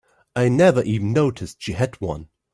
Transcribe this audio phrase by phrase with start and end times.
[0.35, 2.29] I never even noticed she had one.